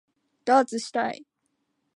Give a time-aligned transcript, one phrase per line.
[0.45, 1.27] ダーツしたい